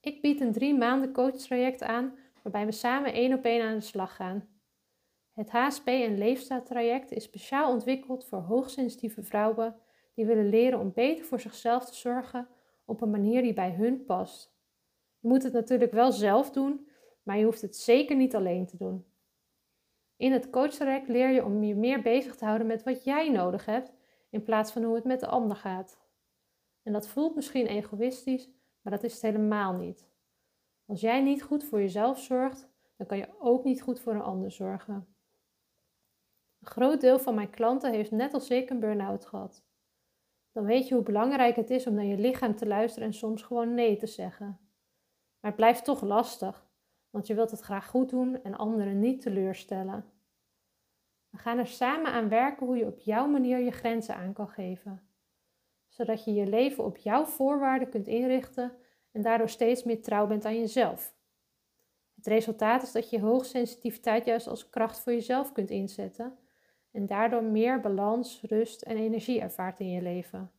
Ik 0.01 0.21
bied 0.21 0.41
een 0.41 0.53
drie 0.53 0.75
maanden 0.75 1.13
coachtraject 1.13 1.83
aan 1.83 2.19
waarbij 2.43 2.67
we 2.67 2.73
samen 2.73 3.13
één 3.13 3.33
op 3.33 3.45
één 3.45 3.63
aan 3.63 3.75
de 3.75 3.81
slag 3.81 4.17
gaan. 4.17 4.49
Het 5.33 5.51
HSP 5.51 5.87
en 5.87 6.19
leefstijltraject 6.19 7.13
is 7.13 7.25
speciaal 7.25 7.73
ontwikkeld 7.73 8.25
voor 8.25 8.39
hoogsensitieve 8.39 9.23
vrouwen 9.23 9.77
die 10.15 10.27
willen 10.27 10.49
leren 10.49 10.79
om 10.79 10.93
beter 10.93 11.25
voor 11.25 11.41
zichzelf 11.41 11.85
te 11.85 11.95
zorgen 11.95 12.49
op 12.85 13.01
een 13.01 13.11
manier 13.11 13.43
die 13.43 13.53
bij 13.53 13.71
hun 13.71 14.05
past. 14.05 14.55
Je 15.19 15.29
moet 15.29 15.43
het 15.43 15.53
natuurlijk 15.53 15.93
wel 15.93 16.13
zelf 16.13 16.51
doen, 16.51 16.89
maar 17.23 17.39
je 17.39 17.45
hoeft 17.45 17.61
het 17.61 17.77
zeker 17.77 18.17
niet 18.17 18.35
alleen 18.35 18.67
te 18.67 18.77
doen. 18.77 19.05
In 20.17 20.33
het 20.33 20.51
coachtraject 20.51 21.09
leer 21.09 21.29
je 21.29 21.45
om 21.45 21.63
je 21.63 21.75
meer 21.75 22.03
bezig 22.03 22.37
te 22.37 22.45
houden 22.45 22.67
met 22.67 22.83
wat 22.83 23.05
jij 23.05 23.31
nodig 23.31 23.65
hebt, 23.65 23.93
in 24.35 24.43
plaats 24.43 24.73
van 24.73 24.83
hoe 24.83 24.95
het 24.95 25.05
met 25.05 25.21
de 25.21 25.27
ander 25.27 25.57
gaat. 25.57 25.99
En 26.83 26.93
dat 26.93 27.09
voelt 27.09 27.35
misschien 27.35 27.67
egoïstisch, 27.67 28.51
maar 28.81 28.93
dat 28.93 29.03
is 29.03 29.13
het 29.13 29.23
helemaal 29.23 29.73
niet. 29.73 30.09
Als 30.87 31.01
jij 31.01 31.23
niet 31.23 31.43
goed 31.43 31.65
voor 31.65 31.81
jezelf 31.81 32.19
zorgt, 32.19 32.69
dan 32.97 33.07
kan 33.07 33.19
je 33.19 33.29
ook 33.39 33.65
niet 33.65 33.83
goed 33.83 34.01
voor 34.01 34.15
een 34.15 34.23
ander 34.23 34.51
zorgen. 34.51 34.95
Een 36.61 36.67
groot 36.67 37.01
deel 37.01 37.19
van 37.19 37.35
mijn 37.35 37.51
klanten 37.51 37.93
heeft 37.93 38.11
net 38.11 38.35
als 38.35 38.51
ik 38.51 38.71
een 38.71 38.81
burn-out 38.81 39.27
gehad. 39.27 39.65
Dan 40.53 40.65
weet 40.65 40.89
je 40.89 40.95
hoe 40.95 41.03
belangrijk 41.03 41.57
het 41.57 41.71
is 41.71 41.87
om 41.87 41.95
naar 41.95 42.05
je 42.05 42.19
lichaam 42.19 42.57
te 42.57 42.67
luisteren 42.67 43.09
en 43.09 43.15
soms 43.15 43.43
gewoon 43.43 43.75
nee 43.75 43.97
te 43.97 44.07
zeggen. 44.07 44.47
Maar 45.41 45.51
het 45.51 45.57
blijft 45.57 45.85
toch 45.85 46.03
lastig, 46.03 46.67
want 47.11 47.27
je 47.27 47.35
wilt 47.35 47.51
het 47.51 47.61
graag 47.61 47.89
goed 47.89 48.11
doen 48.11 48.43
en 48.43 48.57
anderen 48.57 49.01
niet 49.01 49.21
teleurstellen. 49.21 50.05
We 51.35 51.41
gaan 51.41 51.59
er 51.59 51.67
samen 51.67 52.13
aan 52.13 52.29
werken 52.29 52.67
hoe 52.67 52.77
je 52.77 52.87
op 52.87 52.99
jouw 52.99 53.27
manier 53.27 53.59
je 53.59 53.71
grenzen 53.71 54.17
aan 54.17 54.33
kan 54.33 54.49
geven, 54.49 55.03
zodat 55.89 56.25
je 56.25 56.35
je 56.35 56.47
leven 56.47 56.85
op 56.85 56.97
jouw 56.97 57.25
voorwaarden 57.25 57.89
kunt 57.89 58.07
inrichten 58.07 58.73
en 59.13 59.23
daardoor 59.23 59.49
steeds 59.49 59.83
meer 59.83 60.03
trouw 60.03 60.27
bent 60.27 60.45
aan 60.45 60.59
jezelf. 60.59 61.15
Het 62.15 62.27
resultaat 62.27 62.83
is 62.83 62.93
dat 62.93 63.11
je 63.11 63.21
hoogsensitiviteit 63.21 64.25
juist 64.25 64.47
als 64.47 64.71
kracht 64.71 65.01
voor 65.01 65.13
jezelf 65.13 65.53
kunt 65.53 65.71
inzetten 65.71 66.39
en 66.91 67.07
daardoor 67.07 67.43
meer 67.43 67.81
balans, 67.81 68.41
rust 68.43 68.83
en 68.83 68.97
energie 68.97 69.41
ervaart 69.41 69.81
in 69.81 69.91
je 69.91 70.03
leven. 70.03 70.51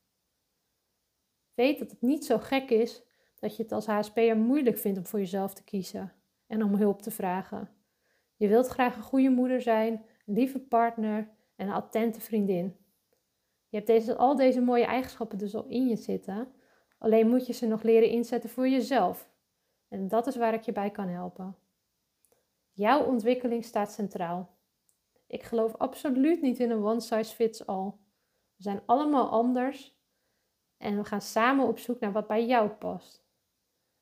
Weet 1.54 1.80
dat 1.80 1.92
het 1.92 2.02
niet 2.02 2.26
zo 2.26 2.38
gek 2.38 2.70
is 2.70 3.04
dat 3.40 3.56
je 3.56 3.64
het 3.64 3.72
als 3.72 3.86
HSP'er 3.86 4.38
moeilijk 4.38 4.78
vindt 4.78 4.98
om 4.98 5.06
voor 5.06 5.20
jezelf 5.20 5.54
te 5.54 5.64
kiezen 5.64 6.14
en 6.48 6.64
om 6.64 6.76
hulp 6.76 7.02
te 7.02 7.12
vragen. 7.12 7.70
Je 8.36 8.48
wilt 8.48 8.68
graag 8.68 8.96
een 8.96 9.02
goede 9.02 9.30
moeder 9.30 9.62
zijn, 9.62 10.06
lieve 10.26 10.60
partner 10.60 11.30
en 11.56 11.68
een 11.68 11.74
attente 11.74 12.22
vriendin. 12.22 12.78
Je 13.68 13.78
hebt 13.78 13.88
deze, 13.88 14.16
al 14.16 14.36
deze 14.36 14.62
mooie 14.62 14.86
eigenschappen 14.86 15.38
dus 15.38 15.56
al 15.56 15.66
in 15.68 15.88
je 15.88 15.96
zitten, 15.96 16.54
alleen 16.98 17.30
moet 17.30 17.48
je 17.48 17.54
ze 17.54 17.68
nog 17.68 17.84
leren 17.84 18.10
inzetten 18.10 18.50
voor 18.50 18.68
jezelf. 18.68 19.30
En 19.88 20.08
dat 20.08 20.28
is 20.28 20.36
waar 20.36 20.54
ik 20.54 20.62
je 20.62 20.72
bij 20.72 20.92
kan 20.92 21.08
helpen. 21.08 21.56
Jouw 22.72 23.06
ontwikkeling 23.06 23.64
staat 23.64 23.92
centraal. 23.92 24.58
Ik 25.28 25.44
geloof 25.44 25.76
absoluut 25.76 26.42
niet 26.42 26.60
in 26.60 26.72
een 26.72 26.84
one 26.84 27.00
size 27.00 27.36
fits 27.36 27.66
all. 27.66 27.94
We 28.56 28.64
zijn 28.64 28.82
allemaal 28.86 29.30
anders 29.30 30.00
en 30.78 30.98
we 30.98 31.04
gaan 31.04 31.22
samen 31.22 31.68
op 31.68 31.80
zoek 31.80 32.00
naar 32.00 32.12
wat 32.12 32.28
bij 32.28 32.46
jou 32.46 32.70
past. 32.70 33.26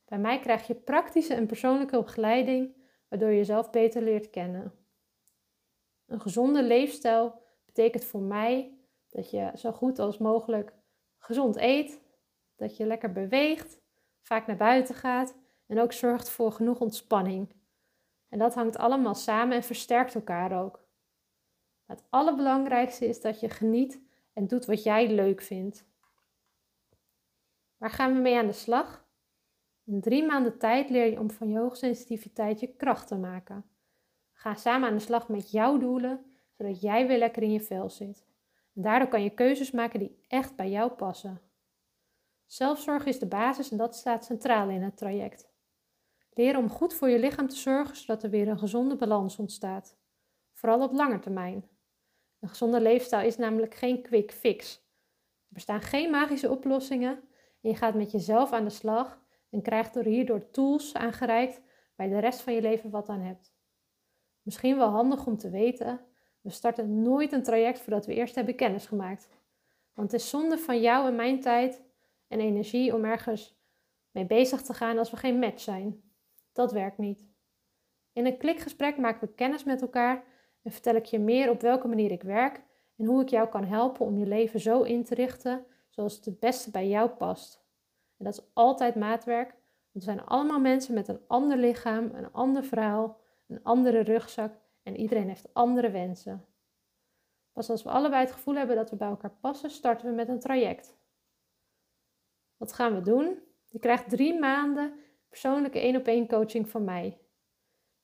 Bij 0.06 0.20
mij 0.20 0.40
krijg 0.40 0.68
je 0.68 0.76
praktische 0.76 1.34
en 1.34 1.48
persoonlijke 1.48 2.04
begeleiding, 2.04 2.76
waardoor 3.10 3.30
je 3.30 3.36
jezelf 3.36 3.70
beter 3.70 4.02
leert 4.02 4.30
kennen. 4.30 4.83
Een 6.06 6.22
gezonde 6.22 6.64
leefstijl 6.64 7.42
betekent 7.66 8.04
voor 8.04 8.22
mij 8.22 8.78
dat 9.10 9.30
je 9.30 9.52
zo 9.56 9.72
goed 9.72 10.00
als 10.00 10.18
mogelijk 10.18 10.74
gezond 11.18 11.56
eet, 11.56 12.02
dat 12.56 12.78
je 12.78 12.86
lekker 12.86 13.12
beweegt, 13.12 13.82
vaak 14.22 14.48
naar 14.48 14.58
buiten 14.58 14.96
gaat 14.96 15.36
en 15.68 15.80
ook 15.80 15.94
zorgt 15.94 16.30
voor 16.30 16.52
genoeg 16.52 16.80
ontspanning. 16.80 17.54
En 18.30 18.40
dat 18.40 18.54
hangt 18.54 18.78
allemaal 18.78 19.16
samen 19.16 19.56
en 19.56 19.64
versterkt 19.64 20.16
elkaar 20.16 20.64
ook. 20.64 20.86
Het 21.86 22.04
allerbelangrijkste 22.10 23.08
is 23.08 23.22
dat 23.22 23.40
je 23.40 23.50
geniet 23.50 24.02
en 24.34 24.48
doet 24.48 24.66
wat 24.66 24.84
jij 24.84 25.12
leuk 25.12 25.42
vindt. 25.42 25.86
Waar 27.78 27.90
gaan 27.90 28.14
we 28.14 28.20
mee 28.20 28.38
aan 28.38 28.48
de 28.48 28.54
slag? 28.54 29.06
In 29.84 30.02
drie 30.02 30.26
maanden 30.26 30.58
tijd 30.58 30.90
leer 30.90 31.06
je 31.06 31.20
om 31.20 31.32
van 31.32 31.50
je 31.50 31.58
hoogsensitiviteit 31.58 32.60
je 32.60 32.68
kracht 32.68 33.08
te 33.08 33.18
maken. 33.18 33.66
Ga 34.44 34.56
samen 34.56 34.90
aan 34.90 34.96
de 34.96 35.02
slag 35.02 35.28
met 35.28 35.52
jouw 35.52 35.78
doelen, 35.78 36.26
zodat 36.58 36.82
jij 36.82 37.08
weer 37.08 37.18
lekker 37.18 37.44
in 37.44 37.52
je 37.52 37.62
vel 37.62 37.90
zit. 37.90 38.26
Daardoor 38.74 39.08
kan 39.08 39.24
je 39.24 39.30
keuzes 39.30 39.72
maken 39.72 40.00
die 40.00 40.18
echt 40.28 40.56
bij 40.56 40.70
jou 40.70 40.92
passen. 40.92 41.42
Zelfzorg 42.46 43.06
is 43.06 43.20
de 43.20 43.26
basis 43.26 43.72
en 43.72 43.78
dat 43.78 43.96
staat 43.96 44.26
centraal 44.26 44.70
in 44.70 44.82
het 44.82 44.98
traject. 44.98 45.50
Leer 46.34 46.58
om 46.58 46.70
goed 46.70 46.94
voor 46.94 47.10
je 47.10 47.20
lichaam 47.20 47.48
te 47.48 47.56
zorgen, 47.56 47.96
zodat 47.96 48.24
er 48.24 48.30
weer 48.30 48.48
een 48.48 48.60
gezonde 48.60 48.96
balans 48.96 49.38
ontstaat. 49.38 49.98
Vooral 50.54 50.82
op 50.82 50.94
lange 50.94 51.20
termijn. 51.20 51.70
Een 52.40 52.50
gezonde 52.50 52.82
leefstijl 52.82 53.28
is 53.28 53.38
namelijk 53.38 53.76
geen 53.76 54.02
quick 54.02 54.32
fix. 54.32 54.76
Er 55.48 55.54
bestaan 55.54 55.82
geen 55.82 56.10
magische 56.10 56.50
oplossingen 56.50 57.14
en 57.62 57.70
je 57.70 57.76
gaat 57.76 57.96
met 57.96 58.12
jezelf 58.12 58.52
aan 58.52 58.64
de 58.64 58.70
slag 58.70 59.22
en 59.50 59.62
krijgt 59.62 59.96
er 59.96 60.06
hierdoor 60.06 60.50
tools 60.50 60.94
aangereikt 60.94 61.62
waar 61.96 62.08
je 62.08 62.14
de 62.14 62.20
rest 62.20 62.42
van 62.42 62.54
je 62.54 62.62
leven 62.62 62.90
wat 62.90 63.10
aan 63.10 63.22
hebt. 63.22 63.53
Misschien 64.44 64.78
wel 64.78 64.90
handig 64.90 65.26
om 65.26 65.38
te 65.38 65.50
weten, 65.50 66.00
we 66.42 66.50
starten 66.50 67.02
nooit 67.02 67.32
een 67.32 67.44
traject 67.44 67.80
voordat 67.80 68.06
we 68.06 68.14
eerst 68.14 68.36
hebben 68.36 68.56
kennis 68.56 68.86
gemaakt. 68.86 69.30
Want 69.94 70.12
het 70.12 70.22
is 70.22 70.30
zonde 70.30 70.58
van 70.58 70.82
jou 70.82 71.08
en 71.08 71.16
mijn 71.16 71.40
tijd 71.40 71.84
en 72.28 72.40
energie 72.40 72.96
om 72.96 73.06
ergens 73.06 73.56
mee 74.12 74.26
bezig 74.26 74.62
te 74.62 74.74
gaan 74.74 74.98
als 74.98 75.12
we 75.12 75.18
geen 75.18 75.40
match 75.40 75.62
zijn. 75.62 76.04
Dat 76.52 76.72
werkt 76.72 76.98
niet. 76.98 77.28
In 78.14 78.26
een 78.26 78.38
klikgesprek 78.38 78.98
maken 78.98 79.28
we 79.28 79.34
kennis 79.34 79.64
met 79.64 79.82
elkaar 79.82 80.24
en 80.62 80.72
vertel 80.72 80.96
ik 80.96 81.06
je 81.06 81.20
meer 81.20 81.50
op 81.50 81.62
welke 81.62 81.88
manier 81.88 82.12
ik 82.12 82.24
werk 82.24 82.62
en 82.98 83.06
hoe 83.06 83.22
ik 83.22 83.30
jou 83.30 83.50
kan 83.50 83.64
helpen 83.64 84.06
om 84.06 84.18
je 84.18 84.26
leven 84.26 84.60
zo 84.60 84.82
in 84.82 85.04
te 85.04 85.16
richten 85.16 85.66
zoals 85.90 86.16
het 86.16 86.26
het 86.26 86.40
beste 86.40 86.72
bij 86.72 86.88
jou 86.88 87.10
past. 87.10 87.64
En 88.18 88.26
dat 88.26 88.34
is 88.34 88.50
altijd 88.54 88.96
maatwerk, 88.96 89.50
want 89.50 90.06
we 90.06 90.12
zijn 90.12 90.26
allemaal 90.26 90.60
mensen 90.60 90.94
met 90.94 91.08
een 91.08 91.22
ander 91.28 91.58
lichaam, 91.58 92.12
een 92.14 92.32
ander 92.32 92.64
verhaal, 92.64 93.22
een 93.48 93.64
andere 93.64 94.00
rugzak 94.00 94.54
en 94.84 94.96
iedereen 94.96 95.28
heeft 95.28 95.54
andere 95.54 95.92
wensen. 95.92 96.46
Pas 97.52 97.70
als 97.70 97.84
we 97.84 97.90
allebei 97.90 98.24
het 98.24 98.32
gevoel 98.34 98.56
hebben 98.56 98.76
dat 98.76 98.90
we 98.90 98.96
bij 98.96 99.08
elkaar 99.08 99.36
passen, 99.42 99.70
starten 99.70 100.08
we 100.08 100.14
met 100.14 100.28
een 100.30 100.40
traject. 100.40 100.98
Wat 102.58 102.74
gaan 102.74 102.96
we 102.96 103.02
doen? 103.02 103.40
Je 103.68 103.80
krijgt 103.80 104.10
drie 104.10 104.40
maanden 104.40 104.94
persoonlijke 105.30 105.80
één 105.80 105.96
op 105.96 106.08
één 106.08 106.28
coaching 106.28 106.70
van 106.70 106.84
mij. 106.84 107.18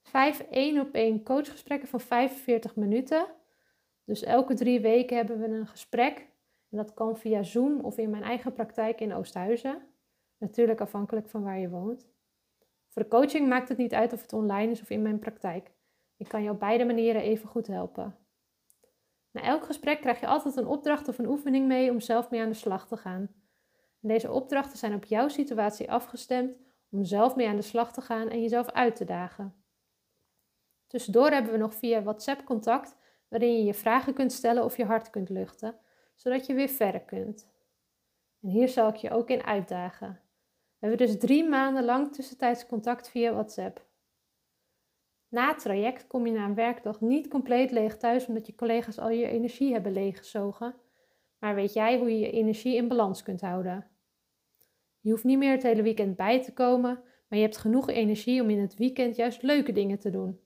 Vijf 0.01 0.39
één 0.39 0.79
op 0.79 0.93
één 0.93 1.23
coachgesprekken 1.23 1.87
van 1.87 1.99
45 1.99 2.75
minuten. 2.75 3.27
Dus 4.03 4.23
elke 4.23 4.53
drie 4.53 4.79
weken 4.79 5.17
hebben 5.17 5.39
we 5.39 5.47
een 5.47 5.67
gesprek. 5.67 6.17
En 6.69 6.77
dat 6.77 6.93
kan 6.93 7.17
via 7.17 7.43
Zoom 7.43 7.79
of 7.79 7.97
in 7.97 8.09
mijn 8.09 8.23
eigen 8.23 8.53
praktijk 8.53 9.01
in 9.01 9.13
Oosthuizen. 9.13 9.81
Natuurlijk 10.37 10.81
afhankelijk 10.81 11.29
van 11.29 11.43
waar 11.43 11.59
je 11.59 11.69
woont. 11.69 12.07
Voor 12.99 13.09
de 13.09 13.15
coaching 13.15 13.47
maakt 13.47 13.69
het 13.69 13.77
niet 13.77 13.93
uit 13.93 14.13
of 14.13 14.21
het 14.21 14.33
online 14.33 14.71
is 14.71 14.81
of 14.81 14.89
in 14.89 15.01
mijn 15.01 15.19
praktijk. 15.19 15.71
Ik 16.17 16.27
kan 16.27 16.43
je 16.43 16.49
op 16.49 16.59
beide 16.59 16.85
manieren 16.85 17.21
even 17.21 17.47
goed 17.47 17.67
helpen. 17.67 18.15
Na 19.31 19.41
elk 19.41 19.63
gesprek 19.65 20.01
krijg 20.01 20.19
je 20.19 20.27
altijd 20.27 20.55
een 20.55 20.67
opdracht 20.67 21.07
of 21.07 21.17
een 21.17 21.27
oefening 21.27 21.67
mee 21.67 21.91
om 21.91 21.99
zelf 21.99 22.29
mee 22.29 22.41
aan 22.41 22.49
de 22.49 22.55
slag 22.55 22.87
te 22.87 22.97
gaan. 22.97 23.29
Deze 23.99 24.31
opdrachten 24.31 24.77
zijn 24.77 24.93
op 24.93 25.03
jouw 25.03 25.27
situatie 25.27 25.91
afgestemd 25.91 26.57
om 26.89 27.03
zelf 27.03 27.35
mee 27.35 27.47
aan 27.47 27.55
de 27.55 27.61
slag 27.61 27.93
te 27.93 28.01
gaan 28.01 28.29
en 28.29 28.41
jezelf 28.41 28.69
uit 28.69 28.95
te 28.95 29.05
dagen. 29.05 29.63
Tussendoor 30.87 31.29
hebben 31.29 31.51
we 31.51 31.57
nog 31.57 31.73
via 31.73 32.03
WhatsApp 32.03 32.45
contact 32.45 32.97
waarin 33.27 33.57
je 33.57 33.63
je 33.63 33.73
vragen 33.73 34.13
kunt 34.13 34.31
stellen 34.31 34.63
of 34.63 34.77
je 34.77 34.85
hart 34.85 35.09
kunt 35.09 35.29
luchten, 35.29 35.79
zodat 36.15 36.45
je 36.45 36.53
weer 36.53 36.69
verder 36.69 37.01
kunt. 37.01 37.49
En 38.41 38.49
hier 38.49 38.67
zal 38.67 38.89
ik 38.89 38.95
je 38.95 39.11
ook 39.11 39.29
in 39.29 39.43
uitdagen. 39.43 40.28
We 40.79 40.87
hebben 40.87 41.07
dus 41.07 41.17
drie 41.17 41.49
maanden 41.49 41.83
lang 41.83 42.13
tussentijds 42.13 42.65
contact 42.65 43.09
via 43.09 43.31
WhatsApp. 43.31 43.87
Na 45.27 45.47
het 45.47 45.59
traject 45.59 46.07
kom 46.07 46.25
je 46.25 46.31
na 46.31 46.45
een 46.45 46.55
werkdag 46.55 47.01
niet 47.01 47.27
compleet 47.27 47.71
leeg 47.71 47.97
thuis 47.97 48.25
omdat 48.25 48.47
je 48.47 48.55
collega's 48.55 48.99
al 48.99 49.09
je 49.09 49.27
energie 49.27 49.73
hebben 49.73 49.91
leeggezogen, 49.91 50.75
maar 51.37 51.55
weet 51.55 51.73
jij 51.73 51.97
hoe 51.97 52.11
je 52.11 52.19
je 52.19 52.31
energie 52.31 52.75
in 52.75 52.87
balans 52.87 53.23
kunt 53.23 53.41
houden. 53.41 53.87
Je 54.99 55.11
hoeft 55.11 55.23
niet 55.23 55.37
meer 55.37 55.51
het 55.51 55.63
hele 55.63 55.81
weekend 55.81 56.15
bij 56.15 56.43
te 56.43 56.53
komen, 56.53 57.03
maar 57.27 57.39
je 57.39 57.45
hebt 57.45 57.57
genoeg 57.57 57.89
energie 57.89 58.41
om 58.41 58.49
in 58.49 58.59
het 58.59 58.75
weekend 58.75 59.15
juist 59.15 59.41
leuke 59.41 59.71
dingen 59.71 59.99
te 59.99 60.09
doen. 60.09 60.39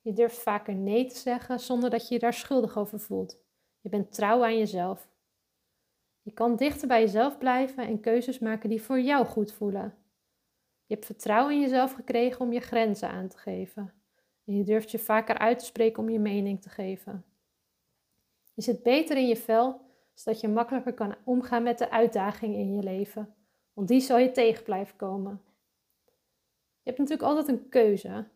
Je 0.00 0.12
durft 0.12 0.38
vaker 0.38 0.74
nee 0.74 1.06
te 1.06 1.16
zeggen 1.16 1.60
zonder 1.60 1.90
dat 1.90 2.08
je 2.08 2.14
je 2.14 2.20
daar 2.20 2.34
schuldig 2.34 2.78
over 2.78 3.00
voelt. 3.00 3.38
Je 3.80 3.88
bent 3.88 4.12
trouw 4.12 4.44
aan 4.44 4.58
jezelf. 4.58 5.08
Je 6.26 6.32
kan 6.32 6.56
dichter 6.56 6.88
bij 6.88 7.00
jezelf 7.00 7.38
blijven 7.38 7.86
en 7.86 8.00
keuzes 8.00 8.38
maken 8.38 8.68
die 8.68 8.82
voor 8.82 9.00
jou 9.00 9.26
goed 9.26 9.52
voelen. 9.52 9.94
Je 10.86 10.94
hebt 10.94 11.06
vertrouwen 11.06 11.54
in 11.54 11.60
jezelf 11.60 11.92
gekregen 11.92 12.40
om 12.40 12.52
je 12.52 12.60
grenzen 12.60 13.10
aan 13.10 13.28
te 13.28 13.38
geven. 13.38 13.92
En 14.44 14.56
je 14.56 14.64
durft 14.64 14.90
je 14.90 14.98
vaker 14.98 15.38
uit 15.38 15.58
te 15.58 15.64
spreken 15.64 16.02
om 16.02 16.08
je 16.08 16.18
mening 16.18 16.62
te 16.62 16.68
geven. 16.68 17.24
Je 18.54 18.62
zit 18.62 18.82
beter 18.82 19.16
in 19.16 19.28
je 19.28 19.36
vel, 19.36 19.80
zodat 20.14 20.40
je 20.40 20.48
makkelijker 20.48 20.94
kan 20.94 21.14
omgaan 21.24 21.62
met 21.62 21.78
de 21.78 21.90
uitdagingen 21.90 22.58
in 22.58 22.74
je 22.74 22.82
leven. 22.82 23.34
Want 23.72 23.88
die 23.88 24.00
zal 24.00 24.18
je 24.18 24.30
tegen 24.30 24.64
blijven 24.64 24.96
komen. 24.96 25.42
Je 26.82 26.92
hebt 26.92 26.98
natuurlijk 26.98 27.28
altijd 27.28 27.48
een 27.48 27.68
keuze. 27.68 28.28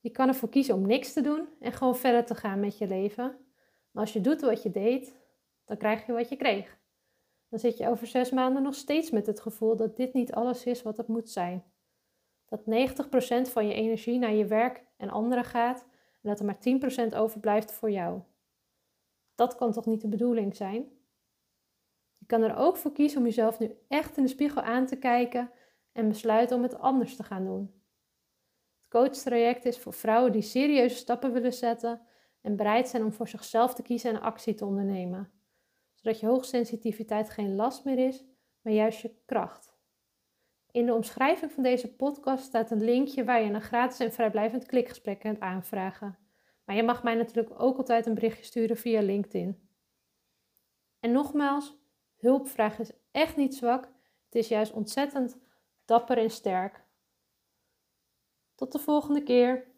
Je 0.00 0.10
kan 0.10 0.28
ervoor 0.28 0.48
kiezen 0.48 0.74
om 0.74 0.86
niks 0.86 1.12
te 1.12 1.20
doen 1.20 1.48
en 1.60 1.72
gewoon 1.72 1.96
verder 1.96 2.24
te 2.24 2.34
gaan 2.34 2.60
met 2.60 2.78
je 2.78 2.86
leven. 2.86 3.36
Maar 3.90 4.02
als 4.02 4.12
je 4.12 4.20
doet 4.20 4.40
wat 4.40 4.62
je 4.62 4.70
deed, 4.70 5.14
dan 5.64 5.76
krijg 5.76 6.06
je 6.06 6.12
wat 6.12 6.28
je 6.28 6.36
kreeg. 6.36 6.78
Dan 7.50 7.58
zit 7.58 7.76
je 7.76 7.88
over 7.88 8.06
zes 8.06 8.30
maanden 8.30 8.62
nog 8.62 8.74
steeds 8.74 9.10
met 9.10 9.26
het 9.26 9.40
gevoel 9.40 9.76
dat 9.76 9.96
dit 9.96 10.12
niet 10.12 10.32
alles 10.32 10.64
is 10.64 10.82
wat 10.82 10.96
het 10.96 11.08
moet 11.08 11.30
zijn. 11.30 11.64
Dat 12.44 12.60
90% 13.48 13.50
van 13.52 13.66
je 13.66 13.74
energie 13.74 14.18
naar 14.18 14.32
je 14.32 14.46
werk 14.46 14.84
en 14.96 15.10
anderen 15.10 15.44
gaat 15.44 15.86
en 16.22 16.28
dat 16.28 16.38
er 16.38 16.44
maar 16.44 17.10
10% 17.10 17.16
overblijft 17.16 17.72
voor 17.72 17.90
jou. 17.90 18.20
Dat 19.34 19.54
kan 19.54 19.72
toch 19.72 19.86
niet 19.86 20.00
de 20.00 20.08
bedoeling 20.08 20.56
zijn? 20.56 20.88
Je 22.18 22.26
kan 22.26 22.42
er 22.42 22.56
ook 22.56 22.76
voor 22.76 22.92
kiezen 22.92 23.18
om 23.18 23.24
jezelf 23.24 23.58
nu 23.58 23.76
echt 23.88 24.16
in 24.16 24.22
de 24.22 24.28
spiegel 24.28 24.62
aan 24.62 24.86
te 24.86 24.96
kijken 24.96 25.50
en 25.92 26.08
besluiten 26.08 26.56
om 26.56 26.62
het 26.62 26.78
anders 26.78 27.16
te 27.16 27.22
gaan 27.22 27.44
doen. 27.44 27.82
Het 28.80 28.88
coachtraject 28.88 29.64
is 29.64 29.78
voor 29.78 29.92
vrouwen 29.92 30.32
die 30.32 30.42
serieuze 30.42 30.96
stappen 30.96 31.32
willen 31.32 31.52
zetten 31.52 32.00
en 32.40 32.56
bereid 32.56 32.88
zijn 32.88 33.04
om 33.04 33.12
voor 33.12 33.28
zichzelf 33.28 33.74
te 33.74 33.82
kiezen 33.82 34.10
en 34.10 34.20
actie 34.20 34.54
te 34.54 34.64
ondernemen, 34.64 35.32
zodat 36.00 36.20
je 36.20 36.26
hoogsensitiviteit 36.26 37.30
geen 37.30 37.54
last 37.54 37.84
meer 37.84 37.98
is, 37.98 38.24
maar 38.60 38.72
juist 38.72 39.00
je 39.00 39.14
kracht. 39.24 39.78
In 40.70 40.86
de 40.86 40.94
omschrijving 40.94 41.52
van 41.52 41.62
deze 41.62 41.94
podcast 41.94 42.44
staat 42.44 42.70
een 42.70 42.84
linkje 42.84 43.24
waar 43.24 43.42
je 43.42 43.52
een 43.52 43.62
gratis 43.62 43.98
en 43.98 44.12
vrijblijvend 44.12 44.66
klikgesprek 44.66 45.20
kunt 45.20 45.40
aanvragen. 45.40 46.18
Maar 46.64 46.76
je 46.76 46.82
mag 46.82 47.02
mij 47.02 47.14
natuurlijk 47.14 47.60
ook 47.60 47.76
altijd 47.76 48.06
een 48.06 48.14
berichtje 48.14 48.44
sturen 48.44 48.76
via 48.76 49.00
LinkedIn. 49.00 49.68
En 51.00 51.12
nogmaals, 51.12 51.76
hulpvraag 52.16 52.78
is 52.78 52.90
echt 53.10 53.36
niet 53.36 53.54
zwak. 53.54 53.84
Het 54.24 54.34
is 54.34 54.48
juist 54.48 54.72
ontzettend 54.72 55.38
dapper 55.84 56.18
en 56.18 56.30
sterk. 56.30 56.84
Tot 58.54 58.72
de 58.72 58.78
volgende 58.78 59.22
keer. 59.22 59.69